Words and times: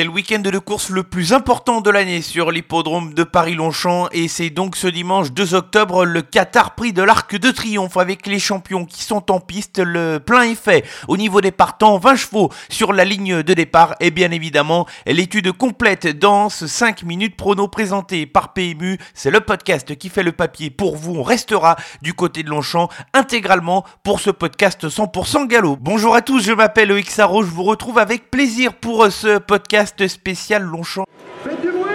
C'est 0.00 0.04
le 0.04 0.12
week-end 0.12 0.38
de 0.38 0.58
course 0.58 0.88
le 0.88 1.02
plus 1.02 1.34
important 1.34 1.82
de 1.82 1.90
l'année 1.90 2.22
sur 2.22 2.50
l'hippodrome 2.50 3.12
de 3.12 3.22
Paris-Longchamp 3.22 4.08
et 4.12 4.28
c'est 4.28 4.48
donc 4.48 4.74
ce 4.74 4.86
dimanche 4.86 5.30
2 5.32 5.52
octobre 5.52 6.06
le 6.06 6.22
Qatar 6.22 6.74
Prix 6.74 6.94
de 6.94 7.02
l'Arc 7.02 7.38
de 7.38 7.50
Triomphe 7.50 7.98
avec 7.98 8.26
les 8.26 8.38
champions 8.38 8.86
qui 8.86 9.02
sont 9.02 9.30
en 9.30 9.40
piste. 9.40 9.78
Le 9.78 10.18
plein 10.18 10.54
fait 10.54 10.86
au 11.06 11.18
niveau 11.18 11.42
des 11.42 11.50
partants, 11.50 11.98
20 11.98 12.16
chevaux 12.16 12.50
sur 12.70 12.94
la 12.94 13.04
ligne 13.04 13.42
de 13.42 13.52
départ 13.52 13.94
et 14.00 14.10
bien 14.10 14.30
évidemment 14.30 14.86
l'étude 15.04 15.52
complète 15.52 16.18
dans 16.18 16.48
ce 16.48 16.66
5 16.66 17.02
minutes 17.02 17.36
prono 17.36 17.68
présenté 17.68 18.24
par 18.24 18.54
PMU. 18.54 18.96
C'est 19.12 19.30
le 19.30 19.40
podcast 19.40 19.94
qui 19.98 20.08
fait 20.08 20.22
le 20.22 20.32
papier 20.32 20.70
pour 20.70 20.96
vous. 20.96 21.16
On 21.16 21.22
restera 21.22 21.76
du 22.00 22.14
côté 22.14 22.42
de 22.42 22.48
Longchamp 22.48 22.88
intégralement 23.12 23.84
pour 24.02 24.20
ce 24.20 24.30
podcast 24.30 24.88
100% 24.88 25.46
galop. 25.46 25.76
Bonjour 25.78 26.14
à 26.14 26.22
tous, 26.22 26.42
je 26.42 26.52
m'appelle 26.52 26.98
Xaro, 27.02 27.42
je 27.42 27.50
vous 27.50 27.64
retrouve 27.64 27.98
avec 27.98 28.30
plaisir 28.30 28.72
pour 28.72 29.12
ce 29.12 29.36
podcast 29.36 29.89
spécial 30.08 30.62
Longchamp. 30.62 31.04
Faites 31.44 31.60
du 31.60 31.68
bruit 31.70 31.90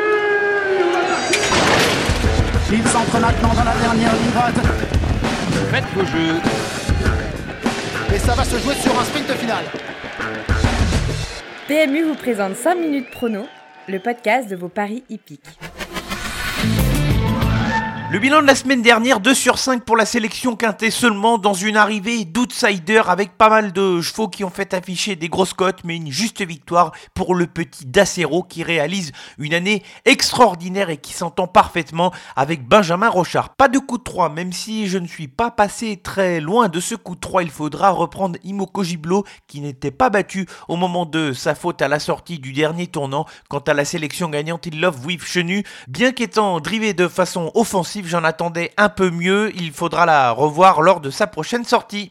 Il 2.72 2.88
s'entre 2.88 3.20
maintenant 3.20 3.54
dans 3.54 3.64
la 3.64 3.76
dernière 3.76 4.14
ligne 4.14 4.32
droite. 4.32 4.56
Faites 5.72 5.86
vos 5.96 6.06
jeux. 6.06 6.42
Et 8.14 8.20
ça 8.20 8.34
va 8.34 8.44
se 8.44 8.58
jouer 8.58 8.76
sur 8.76 9.00
un 9.00 9.04
sprint 9.04 9.32
final. 9.34 9.64
PMU 11.68 12.04
vous 12.04 12.16
présente 12.16 12.56
5 12.56 12.76
minutes 12.76 13.10
prono, 13.12 13.46
le 13.88 14.00
podcast 14.00 14.50
de 14.50 14.56
vos 14.56 14.70
paris 14.70 15.04
hippiques. 15.10 15.58
Le 18.16 18.22
bilan 18.22 18.42
de 18.42 18.48
la 18.48 18.56
semaine 18.56 18.82
dernière, 18.82 19.20
2 19.20 19.34
sur 19.34 19.58
5 19.58 19.84
pour 19.84 19.98
la 19.98 20.06
sélection 20.06 20.56
quintée 20.56 20.90
seulement 20.90 21.38
dans 21.38 21.54
une 21.54 21.76
arrivée 21.76 22.24
d'outsider 22.24 23.02
avec 23.08 23.38
pas 23.38 23.50
mal 23.50 23.74
de 23.74 24.00
chevaux 24.00 24.30
qui 24.30 24.46
ont 24.46 24.50
fait 24.50 24.74
afficher 24.74 25.18
des 25.18 25.28
grosses 25.28 25.54
cotes 25.54 25.82
mais 25.84 25.98
une 25.98 26.10
juste 26.10 26.42
victoire 26.42 26.94
pour 27.14 27.36
le 27.36 27.46
petit 27.46 27.86
Dacero 27.86 28.44
qui 28.44 28.64
réalise 28.64 29.12
une 29.38 29.54
année 29.54 29.84
extraordinaire 30.06 30.90
et 30.90 30.96
qui 30.96 31.12
s'entend 31.12 31.48
parfaitement 31.48 32.14
avec 32.38 32.66
Benjamin 32.66 33.10
Rochard. 33.10 33.50
Pas 33.50 33.68
de 33.68 33.80
coup 33.80 33.98
de 33.98 34.04
3 34.04 34.30
même 34.30 34.54
si 34.54 34.88
je 34.88 34.98
ne 34.98 35.08
suis 35.08 35.28
pas 35.28 35.52
passé 35.52 35.98
très 35.98 36.40
loin 36.40 36.70
de 36.70 36.80
ce 36.80 36.96
coup 36.96 37.16
de 37.16 37.20
3, 37.20 37.44
il 37.44 37.52
faudra 37.52 37.90
reprendre 37.90 38.40
Imoko 38.46 38.86
Giblo 38.86 39.26
qui 39.46 39.60
n'était 39.60 39.92
pas 39.92 40.10
battu 40.10 40.46
au 40.70 40.78
moment 40.78 41.06
de 41.06 41.34
sa 41.34 41.54
faute 41.54 41.82
à 41.82 41.90
la 41.90 42.00
sortie 42.00 42.40
du 42.40 42.54
dernier 42.54 42.88
tournant. 42.88 43.26
Quant 43.50 43.60
à 43.60 43.74
la 43.74 43.84
sélection 43.84 44.30
gagnante, 44.30 44.68
il 44.68 44.80
love 44.80 45.06
with 45.06 45.22
Chenu, 45.22 45.66
bien 45.90 46.14
qu'étant 46.14 46.62
drivé 46.62 46.94
de 46.94 47.10
façon 47.10 47.52
offensive 47.56 48.05
j'en 48.06 48.24
attendais 48.24 48.72
un 48.78 48.90
peu 48.90 49.10
mieux, 49.10 49.52
il 49.56 49.72
faudra 49.72 50.06
la 50.06 50.32
revoir 50.32 50.82
lors 50.82 51.00
de 51.00 51.10
sa 51.10 51.28
prochaine 51.28 51.64
sortie. 51.64 52.10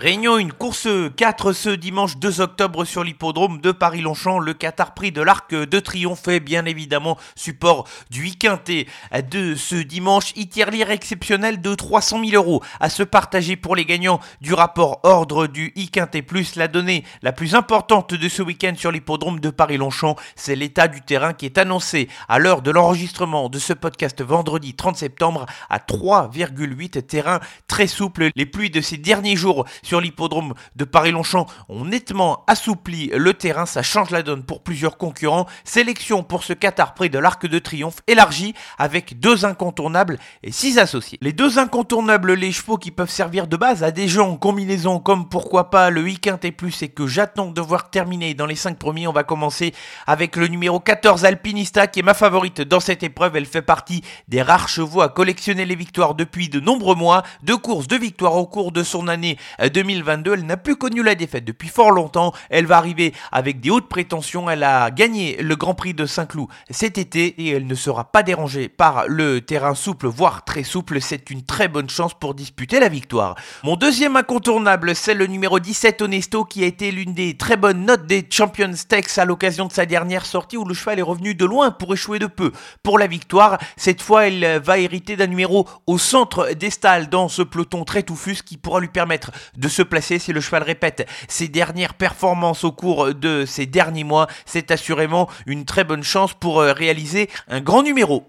Réunion 0.00 0.38
une 0.38 0.54
course 0.54 0.88
4 1.14 1.52
ce 1.52 1.68
dimanche 1.68 2.16
2 2.16 2.40
octobre 2.40 2.86
sur 2.86 3.04
l'hippodrome 3.04 3.60
de 3.60 3.70
Paris-Longchamp. 3.70 4.38
Le 4.38 4.54
Qatar 4.54 4.94
Prix 4.94 5.12
de 5.12 5.20
l'Arc 5.20 5.54
de 5.54 5.78
Triomphe 5.78 6.26
est 6.28 6.40
bien 6.40 6.64
évidemment 6.64 7.18
support 7.36 7.86
du 8.08 8.28
Iquinté 8.28 8.88
de 9.30 9.54
ce 9.54 9.74
dimanche. 9.74 10.32
Itirlire 10.36 10.90
exceptionnel 10.90 11.60
de 11.60 11.74
300 11.74 12.24
000 12.24 12.42
euros 12.42 12.62
à 12.80 12.88
se 12.88 13.02
partager 13.02 13.56
pour 13.56 13.76
les 13.76 13.84
gagnants 13.84 14.20
du 14.40 14.54
rapport 14.54 15.00
ordre 15.02 15.46
du 15.46 15.70
Iquinté 15.76 16.22
Plus. 16.22 16.56
La 16.56 16.66
donnée 16.66 17.04
la 17.20 17.32
plus 17.32 17.54
importante 17.54 18.14
de 18.14 18.28
ce 18.30 18.40
week-end 18.40 18.72
sur 18.78 18.92
l'hippodrome 18.92 19.38
de 19.38 19.50
Paris-Longchamp, 19.50 20.16
c'est 20.34 20.56
l'état 20.56 20.88
du 20.88 21.02
terrain 21.02 21.34
qui 21.34 21.44
est 21.44 21.58
annoncé 21.58 22.08
à 22.26 22.38
l'heure 22.38 22.62
de 22.62 22.70
l'enregistrement 22.70 23.50
de 23.50 23.58
ce 23.58 23.74
podcast 23.74 24.22
vendredi 24.22 24.72
30 24.72 24.96
septembre 24.96 25.44
à 25.68 25.76
3,8 25.76 27.02
terrain 27.02 27.40
très 27.66 27.86
souple. 27.86 28.30
Les 28.34 28.46
pluies 28.46 28.70
de 28.70 28.80
ces 28.80 28.96
derniers 28.96 29.36
jours 29.36 29.66
sur 29.90 30.00
l'hippodrome 30.00 30.54
de 30.76 30.84
Paris-Longchamp 30.84 31.46
ont 31.68 31.84
nettement 31.84 32.44
assoupli 32.46 33.10
le 33.12 33.34
terrain, 33.34 33.66
ça 33.66 33.82
change 33.82 34.10
la 34.10 34.22
donne 34.22 34.44
pour 34.44 34.62
plusieurs 34.62 34.96
concurrents. 34.96 35.46
Sélection 35.64 36.22
pour 36.22 36.44
ce 36.44 36.52
Qatar 36.52 36.94
Prix 36.94 37.10
de 37.10 37.18
l'Arc 37.18 37.44
de 37.44 37.58
Triomphe 37.58 37.96
élargie 38.06 38.54
avec 38.78 39.18
deux 39.18 39.44
incontournables 39.44 40.20
et 40.44 40.52
six 40.52 40.78
associés. 40.78 41.18
Les 41.22 41.32
deux 41.32 41.58
incontournables, 41.58 42.34
les 42.34 42.52
chevaux 42.52 42.76
qui 42.76 42.92
peuvent 42.92 43.10
servir 43.10 43.48
de 43.48 43.56
base 43.56 43.82
à 43.82 43.90
des 43.90 44.06
jeux 44.06 44.22
en 44.22 44.36
combinaison 44.36 45.00
comme 45.00 45.28
pourquoi 45.28 45.70
pas 45.70 45.90
le 45.90 46.08
T 46.38 46.52
Plus 46.52 46.82
et 46.82 46.88
que 46.88 47.08
j'attends 47.08 47.50
de 47.50 47.60
voir 47.60 47.90
terminer 47.90 48.34
dans 48.34 48.46
les 48.46 48.54
cinq 48.54 48.78
premiers. 48.78 49.08
On 49.08 49.12
va 49.12 49.24
commencer 49.24 49.74
avec 50.06 50.36
le 50.36 50.46
numéro 50.46 50.78
14 50.78 51.24
Alpinista 51.24 51.88
qui 51.88 51.98
est 51.98 52.04
ma 52.04 52.14
favorite 52.14 52.60
dans 52.60 52.78
cette 52.78 53.02
épreuve. 53.02 53.34
Elle 53.34 53.44
fait 53.44 53.60
partie 53.60 54.04
des 54.28 54.40
rares 54.40 54.68
chevaux 54.68 55.00
à 55.00 55.08
collectionner 55.08 55.66
les 55.66 55.74
victoires 55.74 56.14
depuis 56.14 56.48
de 56.48 56.60
nombreux 56.60 56.94
mois. 56.94 57.24
Deux 57.42 57.56
courses 57.56 57.88
de 57.88 57.96
victoires 57.96 58.36
au 58.36 58.46
cours 58.46 58.70
de 58.70 58.84
son 58.84 59.08
année 59.08 59.36
de 59.58 59.79
2022. 59.80 60.34
Elle 60.34 60.46
n'a 60.46 60.58
plus 60.58 60.76
connu 60.76 61.02
la 61.02 61.14
défaite 61.14 61.44
depuis 61.44 61.68
fort 61.68 61.90
longtemps. 61.90 62.34
Elle 62.50 62.66
va 62.66 62.76
arriver 62.76 63.14
avec 63.32 63.60
des 63.60 63.70
hautes 63.70 63.88
prétentions. 63.88 64.50
Elle 64.50 64.62
a 64.62 64.90
gagné 64.90 65.38
le 65.40 65.56
Grand 65.56 65.74
Prix 65.74 65.94
de 65.94 66.04
Saint-Cloud 66.04 66.48
cet 66.68 66.98
été 66.98 67.26
et 67.26 67.50
elle 67.50 67.66
ne 67.66 67.74
sera 67.74 68.12
pas 68.12 68.22
dérangée 68.22 68.68
par 68.68 69.04
le 69.08 69.40
terrain 69.40 69.74
souple, 69.74 70.06
voire 70.06 70.44
très 70.44 70.64
souple. 70.64 71.00
C'est 71.00 71.30
une 71.30 71.42
très 71.42 71.68
bonne 71.68 71.88
chance 71.88 72.12
pour 72.12 72.34
disputer 72.34 72.78
la 72.78 72.88
victoire. 72.88 73.36
Mon 73.64 73.76
deuxième 73.76 74.16
incontournable, 74.16 74.94
c'est 74.94 75.14
le 75.14 75.26
numéro 75.26 75.58
17 75.58 76.02
Honesto 76.02 76.44
qui 76.44 76.62
a 76.62 76.66
été 76.66 76.90
l'une 76.90 77.14
des 77.14 77.36
très 77.36 77.56
bonnes 77.56 77.86
notes 77.86 78.06
des 78.06 78.26
Champions 78.30 78.74
Stakes 78.74 79.16
à 79.16 79.24
l'occasion 79.24 79.66
de 79.66 79.72
sa 79.72 79.86
dernière 79.86 80.26
sortie 80.26 80.58
où 80.58 80.64
le 80.66 80.74
cheval 80.74 80.98
est 80.98 81.02
revenu 81.02 81.34
de 81.34 81.46
loin 81.46 81.70
pour 81.70 81.94
échouer 81.94 82.18
de 82.18 82.26
peu. 82.26 82.52
Pour 82.82 82.98
la 82.98 83.06
victoire, 83.06 83.58
cette 83.76 84.02
fois, 84.02 84.26
elle 84.26 84.60
va 84.60 84.78
hériter 84.78 85.16
d'un 85.16 85.26
numéro 85.26 85.66
au 85.86 85.96
centre 85.96 86.52
des 86.52 86.70
stalles 86.70 87.08
dans 87.08 87.28
ce 87.28 87.42
peloton 87.42 87.84
très 87.84 88.02
touffu 88.02 88.34
qui 88.44 88.56
pourra 88.56 88.80
lui 88.80 88.88
permettre 88.88 89.30
de 89.56 89.68
se 89.70 89.82
placer 89.82 90.18
si 90.18 90.32
le 90.32 90.40
cheval 90.40 90.62
répète 90.62 91.08
ses 91.28 91.48
dernières 91.48 91.94
performances 91.94 92.64
au 92.64 92.72
cours 92.72 93.14
de 93.14 93.44
ces 93.46 93.66
derniers 93.66 94.04
mois. 94.04 94.26
C'est 94.44 94.70
assurément 94.70 95.28
une 95.46 95.64
très 95.64 95.84
bonne 95.84 96.02
chance 96.02 96.34
pour 96.34 96.60
euh, 96.60 96.72
réaliser 96.72 97.30
un 97.48 97.60
grand 97.60 97.82
numéro. 97.82 98.26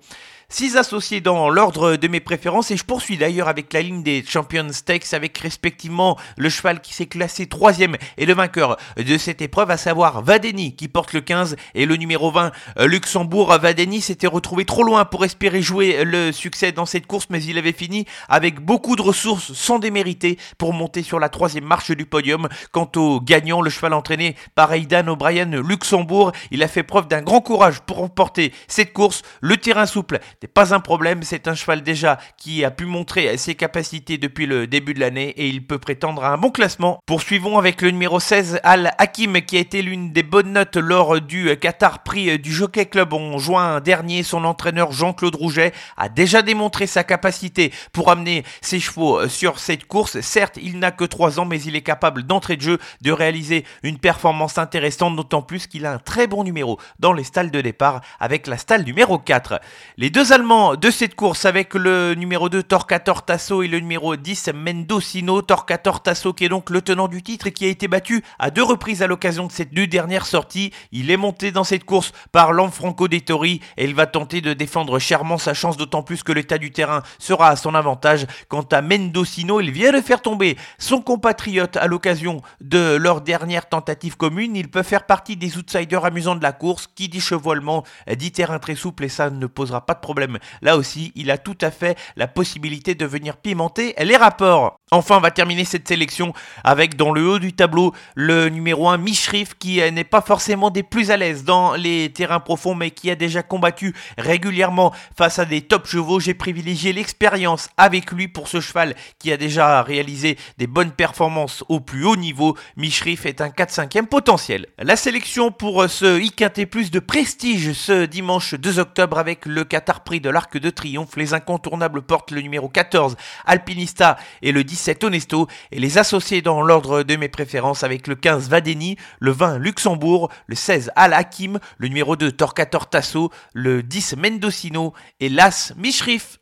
6 0.51 0.75
associés 0.75 1.21
dans 1.21 1.49
l'ordre 1.49 1.95
de 1.95 2.07
mes 2.09 2.19
préférences 2.19 2.71
et 2.71 2.77
je 2.77 2.83
poursuis 2.83 3.15
d'ailleurs 3.15 3.47
avec 3.47 3.71
la 3.71 3.81
ligne 3.81 4.03
des 4.03 4.21
Champions 4.27 4.67
Stakes 4.73 5.13
avec 5.13 5.37
respectivement 5.37 6.19
le 6.35 6.49
cheval 6.49 6.81
qui 6.81 6.93
s'est 6.93 7.05
classé 7.05 7.47
troisième 7.47 7.95
et 8.17 8.25
le 8.25 8.33
vainqueur 8.33 8.75
de 8.97 9.17
cette 9.17 9.41
épreuve, 9.41 9.71
à 9.71 9.77
savoir 9.77 10.21
Vadeni 10.21 10.75
qui 10.75 10.89
porte 10.89 11.13
le 11.13 11.21
15 11.21 11.55
et 11.73 11.85
le 11.85 11.95
numéro 11.95 12.31
20 12.31 12.51
Luxembourg. 12.81 13.57
Vadeni 13.61 14.01
s'était 14.01 14.27
retrouvé 14.27 14.65
trop 14.65 14.83
loin 14.83 15.05
pour 15.05 15.23
espérer 15.23 15.61
jouer 15.61 16.03
le 16.03 16.33
succès 16.33 16.73
dans 16.73 16.85
cette 16.85 17.07
course 17.07 17.27
mais 17.29 17.41
il 17.41 17.57
avait 17.57 17.71
fini 17.71 18.05
avec 18.27 18.59
beaucoup 18.59 18.97
de 18.97 19.01
ressources 19.01 19.53
sans 19.53 19.79
démériter 19.79 20.37
pour 20.57 20.73
monter 20.73 21.01
sur 21.01 21.21
la 21.21 21.29
troisième 21.29 21.65
marche 21.65 21.91
du 21.91 22.05
podium. 22.05 22.49
Quant 22.73 22.91
au 22.97 23.21
gagnant, 23.21 23.61
le 23.61 23.69
cheval 23.69 23.93
entraîné 23.93 24.35
par 24.53 24.73
Aidan 24.73 25.07
O'Brien 25.07 25.45
Luxembourg, 25.45 26.33
il 26.51 26.61
a 26.61 26.67
fait 26.67 26.83
preuve 26.83 27.07
d'un 27.07 27.21
grand 27.21 27.39
courage 27.39 27.79
pour 27.79 27.97
remporter 27.97 28.51
cette 28.67 28.91
course. 28.91 29.21
Le 29.39 29.55
terrain 29.55 29.85
souple 29.85 30.19
n'est 30.41 30.47
pas 30.47 30.73
un 30.73 30.79
problème, 30.79 31.23
c'est 31.23 31.47
un 31.47 31.55
cheval 31.55 31.83
déjà 31.83 32.17
qui 32.37 32.65
a 32.65 32.71
pu 32.71 32.85
montrer 32.85 33.37
ses 33.37 33.55
capacités 33.55 34.17
depuis 34.17 34.45
le 34.45 34.65
début 34.65 34.93
de 34.93 34.99
l'année 34.99 35.29
et 35.29 35.47
il 35.47 35.65
peut 35.65 35.77
prétendre 35.77 36.23
à 36.23 36.29
un 36.29 36.37
bon 36.37 36.49
classement. 36.49 36.99
Poursuivons 37.05 37.59
avec 37.59 37.81
le 37.81 37.91
numéro 37.91 38.19
16, 38.19 38.59
Al 38.63 38.93
Hakim, 38.97 39.41
qui 39.41 39.57
a 39.57 39.59
été 39.59 39.81
l'une 39.81 40.11
des 40.11 40.23
bonnes 40.23 40.53
notes 40.53 40.77
lors 40.77 41.21
du 41.21 41.55
Qatar 41.57 42.03
Prix 42.03 42.39
du 42.39 42.51
Jockey 42.51 42.87
Club 42.87 43.13
en 43.13 43.37
juin 43.37 43.81
dernier. 43.81 44.23
Son 44.23 44.43
entraîneur 44.43 44.91
Jean-Claude 44.91 45.35
Rouget 45.35 45.73
a 45.97 46.09
déjà 46.09 46.41
démontré 46.41 46.87
sa 46.87 47.03
capacité 47.03 47.71
pour 47.93 48.09
amener 48.09 48.43
ses 48.61 48.79
chevaux 48.79 49.27
sur 49.27 49.59
cette 49.59 49.85
course. 49.85 50.21
Certes, 50.21 50.57
il 50.61 50.79
n'a 50.79 50.91
que 50.91 51.05
3 51.05 51.39
ans, 51.39 51.45
mais 51.45 51.61
il 51.61 51.75
est 51.75 51.81
capable 51.81 52.23
d'entrée 52.23 52.57
de 52.57 52.61
jeu 52.61 52.79
de 53.01 53.11
réaliser 53.11 53.63
une 53.83 53.99
performance 53.99 54.57
intéressante, 54.57 55.15
d'autant 55.15 55.41
plus 55.43 55.67
qu'il 55.67 55.85
a 55.85 55.93
un 55.93 55.99
très 55.99 56.25
bon 56.25 56.43
numéro 56.43 56.79
dans 56.99 57.13
les 57.13 57.23
stalles 57.23 57.51
de 57.51 57.61
départ 57.61 58.01
avec 58.19 58.47
la 58.47 58.57
stalle 58.57 58.83
numéro 58.83 59.19
4. 59.19 59.59
Les 59.97 60.09
deux 60.09 60.30
De 60.31 60.91
cette 60.91 61.15
course 61.15 61.43
avec 61.43 61.73
le 61.73 62.15
numéro 62.15 62.47
2 62.47 62.63
Torquator 62.63 63.25
Tasso 63.25 63.63
et 63.63 63.67
le 63.67 63.81
numéro 63.81 64.15
10 64.15 64.51
Mendocino. 64.55 65.41
Torquator 65.41 66.01
Tasso 66.01 66.31
qui 66.31 66.45
est 66.45 66.49
donc 66.49 66.69
le 66.69 66.81
tenant 66.81 67.09
du 67.09 67.21
titre 67.21 67.47
et 67.47 67.51
qui 67.51 67.65
a 67.65 67.67
été 67.67 67.89
battu 67.89 68.23
à 68.39 68.49
deux 68.49 68.63
reprises 68.63 69.03
à 69.03 69.07
l'occasion 69.07 69.47
de 69.47 69.51
cette 69.51 69.73
deux 69.73 69.87
dernières 69.87 70.25
sorties. 70.25 70.71
Il 70.93 71.11
est 71.11 71.17
monté 71.17 71.51
dans 71.51 71.65
cette 71.65 71.83
course 71.83 72.13
par 72.31 72.53
Lanfranco 72.53 73.09
Dettori 73.09 73.59
et 73.75 73.83
il 73.83 73.93
va 73.93 74.05
tenter 74.05 74.39
de 74.39 74.53
défendre 74.53 74.99
chèrement 74.99 75.37
sa 75.37 75.53
chance 75.53 75.75
d'autant 75.75 76.01
plus 76.01 76.23
que 76.23 76.31
l'état 76.31 76.57
du 76.57 76.71
terrain 76.71 77.03
sera 77.19 77.49
à 77.49 77.57
son 77.57 77.75
avantage. 77.75 78.25
Quant 78.47 78.65
à 78.71 78.81
Mendocino, 78.81 79.59
il 79.59 79.71
vient 79.71 79.91
de 79.91 79.99
faire 79.99 80.21
tomber 80.21 80.55
son 80.79 81.01
compatriote 81.01 81.75
à 81.75 81.87
l'occasion 81.87 82.41
de 82.61 82.95
leur 82.95 83.19
dernière 83.19 83.67
tentative 83.67 84.15
commune. 84.15 84.55
Il 84.55 84.71
peut 84.71 84.83
faire 84.83 85.05
partie 85.05 85.35
des 85.35 85.57
outsiders 85.57 86.05
amusants 86.05 86.35
de 86.35 86.43
la 86.43 86.53
course. 86.53 86.87
Qui 86.95 87.09
dit 87.09 87.19
chevalement 87.19 87.83
dit 88.15 88.31
terrain 88.31 88.59
très 88.59 88.75
souple 88.75 89.03
et 89.03 89.09
ça 89.09 89.29
ne 89.29 89.45
posera 89.45 89.85
pas 89.85 89.93
de 89.93 89.99
problème 89.99 90.20
Là 90.61 90.77
aussi, 90.77 91.11
il 91.15 91.31
a 91.31 91.37
tout 91.37 91.57
à 91.61 91.71
fait 91.71 91.97
la 92.15 92.27
possibilité 92.27 92.95
de 92.95 93.05
venir 93.05 93.37
pimenter 93.37 93.93
les 93.97 94.17
rapports. 94.17 94.80
Enfin, 94.93 95.15
on 95.15 95.21
va 95.21 95.31
terminer 95.31 95.63
cette 95.63 95.87
sélection 95.87 96.33
avec 96.65 96.97
dans 96.97 97.13
le 97.13 97.25
haut 97.25 97.39
du 97.39 97.53
tableau 97.53 97.93
le 98.13 98.49
numéro 98.49 98.89
1 98.89 98.97
Mishrif 98.97 99.53
qui 99.57 99.77
n'est 99.77 100.03
pas 100.03 100.19
forcément 100.19 100.69
des 100.69 100.83
plus 100.83 101.11
à 101.11 101.15
l'aise 101.15 101.45
dans 101.45 101.75
les 101.75 102.11
terrains 102.11 102.41
profonds 102.41 102.75
mais 102.75 102.91
qui 102.91 103.09
a 103.09 103.15
déjà 103.15 103.41
combattu 103.41 103.95
régulièrement 104.17 104.93
face 105.15 105.39
à 105.39 105.45
des 105.45 105.61
top 105.61 105.87
chevaux. 105.87 106.19
J'ai 106.19 106.33
privilégié 106.33 106.91
l'expérience 106.91 107.69
avec 107.77 108.11
lui 108.11 108.27
pour 108.27 108.49
ce 108.49 108.59
cheval 108.59 108.93
qui 109.17 109.31
a 109.31 109.37
déjà 109.37 109.81
réalisé 109.81 110.37
des 110.57 110.67
bonnes 110.67 110.91
performances 110.91 111.63
au 111.69 111.79
plus 111.79 112.03
haut 112.03 112.17
niveau. 112.17 112.57
Mishrif 112.75 113.25
est 113.25 113.39
un 113.39 113.47
4-5e 113.47 114.07
potentiel. 114.07 114.65
La 114.77 114.97
sélection 114.97 115.53
pour 115.53 115.89
ce 115.89 116.19
IQT 116.19 116.65
plus 116.65 116.91
de 116.91 116.99
prestige 116.99 117.71
ce 117.71 118.03
dimanche 118.03 118.55
2 118.55 118.79
octobre 118.79 119.19
avec 119.19 119.45
le 119.45 119.63
Qatar 119.63 120.03
Prix 120.03 120.19
de 120.19 120.29
l'Arc 120.29 120.57
de 120.57 120.69
Triomphe. 120.69 121.15
Les 121.15 121.33
incontournables 121.33 122.01
portent 122.01 122.31
le 122.31 122.41
numéro 122.41 122.67
14 122.67 123.15
Alpinista 123.45 124.17
et 124.41 124.51
le 124.51 124.65
10 124.65 124.80
17 124.81 125.03
Honesto 125.03 125.47
et 125.71 125.79
les 125.79 125.99
associer 125.99 126.41
dans 126.41 126.63
l'ordre 126.63 127.03
de 127.03 127.15
mes 127.15 127.29
préférences 127.29 127.83
avec 127.83 128.07
le 128.07 128.15
15 128.15 128.49
Vadeni, 128.49 128.97
le 129.19 129.29
20 129.29 129.59
Luxembourg, 129.59 130.31
le 130.47 130.55
16 130.55 130.91
Al 130.95 131.13
Hakim, 131.13 131.59
le 131.77 131.87
numéro 131.87 132.15
2 132.15 132.31
Torcator 132.31 132.89
Tasso, 132.89 133.29
le 133.53 133.83
10 133.83 134.15
Mendocino 134.17 134.93
et 135.19 135.29
l'As 135.29 135.73
Mishrif. 135.77 136.39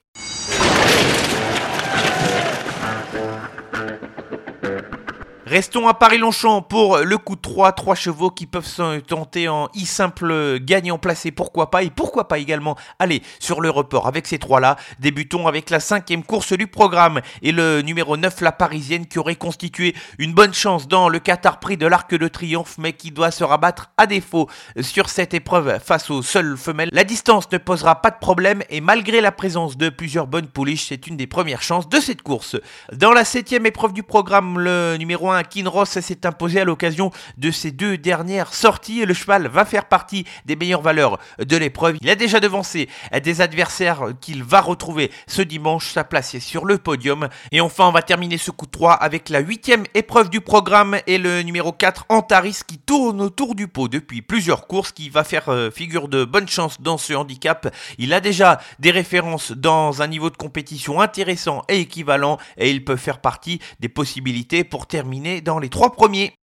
Restons 5.50 5.88
à 5.88 5.96
Paris-Longchamp 5.96 6.62
pour 6.62 7.00
le 7.00 7.18
coup 7.18 7.36
de 7.36 7.42
3, 7.42 7.72
3 7.72 7.96
chevaux 7.96 8.30
qui 8.30 8.46
peuvent 8.46 8.68
se 8.68 9.00
tenter 9.00 9.50
en 9.50 9.68
i 9.74 9.88
simple 9.88 10.60
gagnant 10.60 11.00
placé, 11.00 11.32
pourquoi 11.32 11.72
pas, 11.72 11.82
et 11.82 11.90
pourquoi 11.90 12.28
pas 12.28 12.38
également 12.38 12.78
aller 13.00 13.24
sur 13.40 13.60
le 13.60 13.72
report 13.72 14.06
avec 14.06 14.28
ces 14.28 14.38
trois-là. 14.38 14.76
Débutons 15.00 15.48
avec 15.48 15.72
la 15.72 15.80
cinquième 15.80 16.24
course 16.24 16.54
du 16.54 16.68
programme 16.68 17.22
et 17.42 17.52
le 17.52 17.82
numéro 17.82 18.16
9, 18.16 18.42
la 18.42 18.52
parisienne, 18.52 19.08
qui 19.08 19.18
aurait 19.18 19.38
constitué 19.38 19.96
une 20.20 20.36
bonne 20.36 20.54
chance 20.54 20.88
dans 20.88 21.10
le 21.10 21.18
Qatar 21.18 21.60
Prix 21.60 21.78
de 21.78 21.88
l'Arc 21.88 22.14
de 22.14 22.28
Triomphe, 22.28 22.78
mais 22.78 22.94
qui 22.94 23.10
doit 23.10 23.32
se 23.32 23.44
rabattre 23.44 23.90
à 23.98 24.06
défaut 24.06 24.48
sur 24.80 25.10
cette 25.10 25.34
épreuve 25.34 25.80
face 25.84 26.12
aux 26.12 26.22
seules 26.22 26.58
femelles. 26.58 26.90
La 26.92 27.04
distance 27.04 27.52
ne 27.52 27.58
posera 27.58 28.04
pas 28.04 28.12
de 28.12 28.20
problème 28.20 28.62
et 28.70 28.82
malgré 28.82 29.20
la 29.20 29.32
présence 29.32 29.78
de 29.78 29.90
plusieurs 29.90 30.28
bonnes 30.28 30.50
pouliches, 30.50 30.90
c'est 30.90 31.08
une 31.08 31.18
des 31.18 31.26
premières 31.26 31.64
chances 31.64 31.90
de 31.90 32.00
cette 32.00 32.22
course. 32.22 32.56
Dans 32.94 33.14
la 33.14 33.26
septième 33.26 33.66
épreuve 33.66 33.94
du 33.94 34.04
programme, 34.04 34.60
le 34.60 34.96
numéro 34.98 35.32
1 35.32 35.39
Kinross 35.44 36.00
s'est 36.00 36.26
imposé 36.26 36.62
à 36.62 36.66
l'occasion 36.66 37.12
de 37.38 37.52
ses 37.52 37.72
deux 37.72 37.98
dernières 37.98 38.54
sorties 38.54 39.06
le 39.06 39.14
cheval 39.14 39.48
va 39.48 39.66
faire 39.66 39.86
partie 39.86 40.26
des 40.46 40.56
meilleures 40.56 40.82
valeurs 40.82 41.20
de 41.40 41.58
l'épreuve. 41.58 41.98
Il 42.02 42.10
a 42.10 42.16
déjà 42.16 42.40
devancé 42.40 42.90
des 43.24 43.42
adversaires 43.42 44.10
qu'il 44.22 44.44
va 44.44 44.62
retrouver 44.62 45.12
ce 45.28 45.42
dimanche, 45.42 45.92
sa 45.92 46.04
place 46.04 46.36
est 46.36 46.40
sur 46.40 46.66
le 46.66 46.78
podium. 46.78 47.30
Et 47.52 47.62
enfin, 47.62 47.88
on 47.88 47.92
va 47.92 48.02
terminer 48.02 48.38
ce 48.38 48.52
coup 48.52 48.66
de 48.66 48.72
3 48.72 48.94
avec 48.94 49.30
la 49.30 49.40
huitième 49.40 49.84
épreuve 49.94 50.30
du 50.30 50.42
programme 50.42 50.98
et 51.08 51.18
le 51.18 51.42
numéro 51.42 51.72
4 51.72 52.06
Antaris 52.10 52.60
qui 52.68 52.78
tourne 52.78 53.22
autour 53.22 53.56
du 53.56 53.68
pot 53.68 53.88
depuis 53.88 54.22
plusieurs 54.22 54.68
courses, 54.68 54.92
qui 54.92 55.10
va 55.10 55.24
faire 55.24 55.50
euh, 55.50 55.72
figure 55.72 56.08
de 56.08 56.24
bonne 56.24 56.48
chance 56.48 56.82
dans 56.82 56.98
ce 56.98 57.14
handicap. 57.14 57.74
Il 57.98 58.14
a 58.14 58.22
déjà 58.22 58.60
des 58.80 58.92
références 58.92 59.52
dans 59.52 60.02
un 60.02 60.08
niveau 60.08 60.30
de 60.30 60.38
compétition 60.38 61.02
intéressant 61.02 61.64
et 61.68 61.80
équivalent 61.80 62.38
et 62.58 62.70
il 62.70 62.86
peut 62.86 62.96
faire 62.96 63.20
partie 63.20 63.60
des 63.80 63.90
possibilités 63.90 64.64
pour 64.64 64.88
terminer 64.88 65.29
dans 65.42 65.60
les 65.60 65.70
trois 65.70 65.92
premiers. 65.92 66.34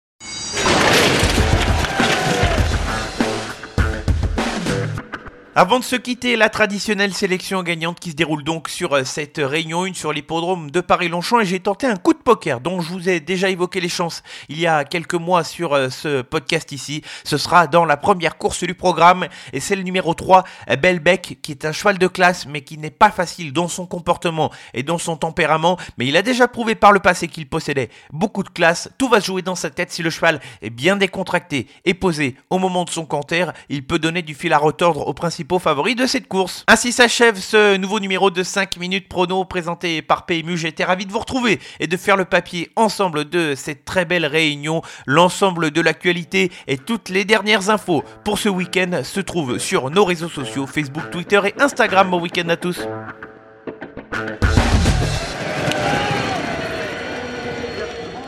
Avant 5.58 5.78
de 5.78 5.84
se 5.84 5.96
quitter, 5.96 6.36
la 6.36 6.50
traditionnelle 6.50 7.14
sélection 7.14 7.62
gagnante 7.62 7.98
qui 7.98 8.10
se 8.10 8.14
déroule 8.14 8.44
donc 8.44 8.68
sur 8.68 8.92
euh, 8.92 9.04
cette 9.04 9.38
réunion 9.38 9.84
1 9.84 9.94
sur 9.94 10.12
l'hippodrome 10.12 10.70
de 10.70 10.82
Paris-Longchamp 10.82 11.40
et 11.40 11.46
j'ai 11.46 11.60
tenté 11.60 11.86
un 11.86 11.96
coup 11.96 12.12
de 12.12 12.18
poker 12.18 12.60
dont 12.60 12.82
je 12.82 12.92
vous 12.92 13.08
ai 13.08 13.20
déjà 13.20 13.48
évoqué 13.48 13.80
les 13.80 13.88
chances 13.88 14.22
il 14.50 14.60
y 14.60 14.66
a 14.66 14.84
quelques 14.84 15.14
mois 15.14 15.44
sur 15.44 15.72
euh, 15.72 15.88
ce 15.88 16.20
podcast 16.20 16.72
ici. 16.72 17.00
Ce 17.24 17.38
sera 17.38 17.68
dans 17.68 17.86
la 17.86 17.96
première 17.96 18.36
course 18.36 18.64
du 18.64 18.74
programme 18.74 19.28
et 19.54 19.60
c'est 19.60 19.76
le 19.76 19.82
numéro 19.82 20.12
3, 20.12 20.44
Belbec, 20.78 21.38
qui 21.40 21.52
est 21.52 21.64
un 21.64 21.72
cheval 21.72 21.96
de 21.96 22.06
classe 22.06 22.44
mais 22.44 22.60
qui 22.60 22.76
n'est 22.76 22.90
pas 22.90 23.10
facile 23.10 23.54
dans 23.54 23.68
son 23.68 23.86
comportement 23.86 24.52
et 24.74 24.82
dans 24.82 24.98
son 24.98 25.16
tempérament. 25.16 25.78
Mais 25.96 26.06
il 26.06 26.18
a 26.18 26.22
déjà 26.22 26.48
prouvé 26.48 26.74
par 26.74 26.92
le 26.92 27.00
passé 27.00 27.28
qu'il 27.28 27.48
possédait 27.48 27.88
beaucoup 28.12 28.42
de 28.42 28.50
classe. 28.50 28.90
Tout 28.98 29.08
va 29.08 29.22
se 29.22 29.28
jouer 29.28 29.40
dans 29.40 29.54
sa 29.54 29.70
tête 29.70 29.90
si 29.90 30.02
le 30.02 30.10
cheval 30.10 30.38
est 30.60 30.68
bien 30.68 30.96
décontracté 30.96 31.66
et 31.86 31.94
posé 31.94 32.36
au 32.50 32.58
moment 32.58 32.84
de 32.84 32.90
son 32.90 33.06
canter. 33.06 33.46
Il 33.70 33.86
peut 33.86 33.98
donner 33.98 34.20
du 34.20 34.34
fil 34.34 34.52
à 34.52 34.58
retordre 34.58 35.08
au 35.08 35.14
principe 35.14 35.45
favoris 35.58 35.96
de 35.96 36.06
cette 36.06 36.28
course. 36.28 36.64
Ainsi 36.68 36.92
s'achève 36.92 37.36
ce 37.36 37.76
nouveau 37.76 38.00
numéro 38.00 38.30
de 38.30 38.42
5 38.42 38.76
minutes 38.76 39.08
prono 39.08 39.44
présenté 39.44 40.02
par 40.02 40.26
PMU. 40.26 40.56
J'étais 40.56 40.84
ravi 40.84 41.06
de 41.06 41.12
vous 41.12 41.18
retrouver 41.18 41.60
et 41.80 41.86
de 41.86 41.96
faire 41.96 42.16
le 42.16 42.24
papier 42.24 42.70
ensemble 42.76 43.28
de 43.28 43.54
cette 43.54 43.84
très 43.84 44.04
belle 44.04 44.26
réunion. 44.26 44.82
L'ensemble 45.06 45.70
de 45.70 45.80
l'actualité 45.80 46.50
et 46.66 46.76
toutes 46.78 47.08
les 47.08 47.24
dernières 47.24 47.70
infos 47.70 48.04
pour 48.24 48.38
ce 48.38 48.48
week-end 48.48 49.00
se 49.02 49.20
trouvent 49.20 49.58
sur 49.58 49.90
nos 49.90 50.04
réseaux 50.04 50.28
sociaux 50.28 50.66
Facebook, 50.66 51.10
Twitter 51.10 51.40
et 51.44 51.54
Instagram. 51.60 52.10
Bon 52.10 52.20
week-end 52.20 52.48
à 52.48 52.56
tous. 52.56 52.86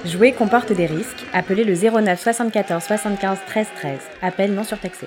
Jouer 0.05 0.33
comporte 0.33 0.73
des 0.73 0.87
risques. 0.87 1.27
Appelez 1.35 1.65
le 1.65 1.75
09 1.75 2.19
74 2.19 2.83
75 2.83 3.39
13 3.47 3.67
13. 3.77 3.99
Appel 4.23 4.55
non 4.55 4.65
surtaxé. 4.65 5.07